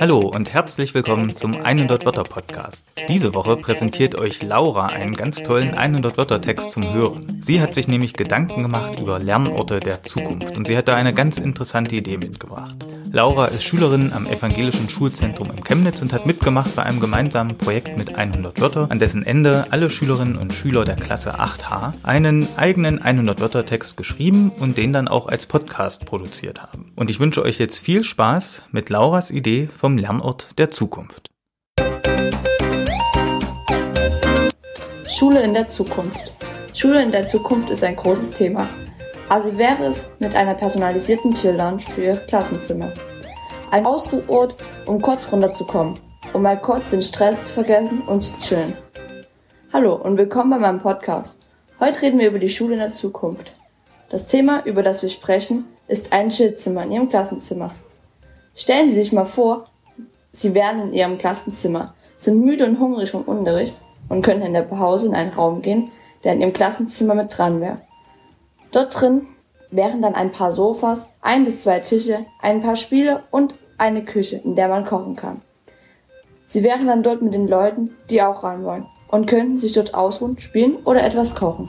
[0.00, 2.86] Hallo und herzlich willkommen zum 100 Wörter Podcast.
[3.08, 7.42] Diese Woche präsentiert euch Laura einen ganz tollen 100 Wörter Text zum Hören.
[7.44, 11.12] Sie hat sich nämlich Gedanken gemacht über Lernorte der Zukunft und sie hat da eine
[11.12, 12.78] ganz interessante Idee mitgebracht.
[13.14, 17.98] Laura ist Schülerin am Evangelischen Schulzentrum in Chemnitz und hat mitgemacht bei einem gemeinsamen Projekt
[17.98, 23.02] mit 100 Wörter, an dessen Ende alle Schülerinnen und Schüler der Klasse 8H einen eigenen
[23.02, 26.90] 100 Wörter Text geschrieben und den dann auch als Podcast produziert haben.
[26.96, 31.32] Und ich wünsche euch jetzt viel Spaß mit Lauras Idee vom Lernort der Zukunft.
[35.10, 36.32] Schule in der Zukunft.
[36.74, 38.68] Schule in der Zukunft ist ein großes Thema.
[39.28, 42.92] Also wäre es mit einer personalisierten Chill-Lounge für Ihr Klassenzimmer.
[43.72, 44.54] Ein Ausruhort,
[44.86, 45.98] um kurz runterzukommen,
[46.32, 48.74] um mal kurz den Stress zu vergessen und zu chillen.
[49.72, 51.36] Hallo und willkommen bei meinem Podcast.
[51.80, 53.50] Heute reden wir über die Schule in der Zukunft.
[54.08, 57.74] Das Thema, über das wir sprechen, ist ein Chillzimmer in Ihrem Klassenzimmer.
[58.56, 59.66] Stellen Sie sich mal vor,
[60.32, 64.62] Sie wären in Ihrem Klassenzimmer, sind müde und hungrig vom Unterricht und könnten in der
[64.62, 65.90] Pause in einen Raum gehen,
[66.24, 67.82] der in Ihrem Klassenzimmer mit dran wäre.
[68.72, 69.26] Dort drin
[69.70, 74.40] wären dann ein paar Sofas, ein bis zwei Tische, ein paar Spiele und eine Küche,
[74.42, 75.42] in der man kochen kann.
[76.46, 79.94] Sie wären dann dort mit den Leuten, die auch ran wollen und könnten sich dort
[79.94, 81.68] ausruhen, spielen oder etwas kochen.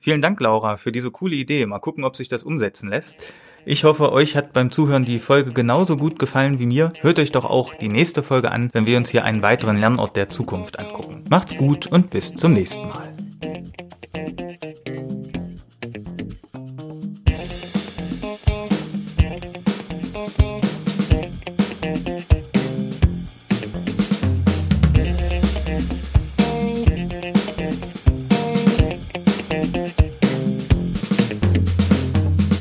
[0.00, 1.66] Vielen Dank, Laura, für diese coole Idee.
[1.66, 3.16] Mal gucken, ob sich das umsetzen lässt.
[3.66, 6.94] Ich hoffe, euch hat beim Zuhören die Folge genauso gut gefallen wie mir.
[7.00, 10.16] Hört euch doch auch die nächste Folge an, wenn wir uns hier einen weiteren Lernort
[10.16, 11.24] der Zukunft angucken.
[11.28, 13.09] Macht's gut und bis zum nächsten Mal.